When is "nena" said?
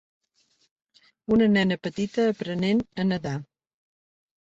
1.53-1.79